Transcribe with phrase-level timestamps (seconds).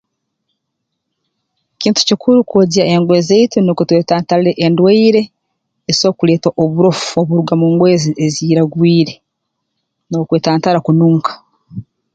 [1.81, 5.21] Kintu kikuru kwogya engoye zaitu nukwo twetantale endwaire
[5.89, 9.13] eziso kuleetwa oburofu oburuga mu ngoye ezi eziiragwire
[10.09, 11.33] n'okwetantara kununka